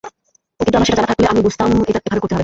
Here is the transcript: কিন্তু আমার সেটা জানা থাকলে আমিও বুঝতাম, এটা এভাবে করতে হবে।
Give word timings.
কিন্তু 0.59 0.77
আমার 0.77 0.87
সেটা 0.87 0.99
জানা 0.99 1.09
থাকলে 1.11 1.25
আমিও 1.27 1.43
বুঝতাম, 1.43 1.69
এটা 1.89 1.99
এভাবে 1.99 2.21
করতে 2.21 2.33
হবে। 2.33 2.39